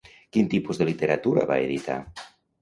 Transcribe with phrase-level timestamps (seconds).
[0.37, 2.01] Quin tipus de literatura va editar?